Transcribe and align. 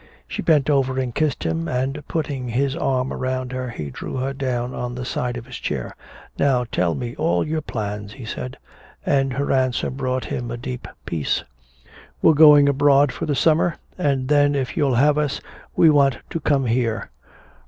She 0.27 0.41
bent 0.41 0.67
over 0.67 0.99
and 0.99 1.13
kissed 1.13 1.43
him, 1.43 1.67
and 1.67 2.01
putting 2.07 2.47
his 2.47 2.75
arm 2.75 3.13
around 3.13 3.51
her 3.51 3.69
he 3.69 3.91
drew 3.91 4.15
her 4.17 4.33
down 4.33 4.73
on 4.73 4.95
the 4.95 5.05
side 5.05 5.37
of 5.37 5.45
his 5.45 5.57
chair. 5.57 5.95
"Now 6.39 6.63
tell 6.63 6.95
me 6.95 7.15
all 7.17 7.45
your 7.45 7.61
plans," 7.61 8.13
he 8.13 8.25
said. 8.25 8.57
And 9.05 9.33
her 9.33 9.51
answer 9.51 9.91
brought 9.91 10.25
him 10.25 10.49
a 10.49 10.57
deep 10.57 10.87
peace. 11.05 11.43
"We're 12.19 12.33
going 12.33 12.67
abroad 12.67 13.11
for 13.11 13.27
the 13.27 13.35
summer 13.35 13.75
and 13.95 14.27
then 14.27 14.55
if 14.55 14.75
you'll 14.75 14.95
have 14.95 15.19
us 15.19 15.39
we 15.75 15.91
want 15.91 16.17
to 16.31 16.39
come 16.39 16.65
here." 16.65 17.11